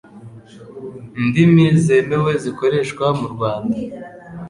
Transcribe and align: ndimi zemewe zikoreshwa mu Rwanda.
ndimi 1.25 1.65
zemewe 1.83 2.31
zikoreshwa 2.43 3.05
mu 3.19 3.27
Rwanda. 3.33 3.75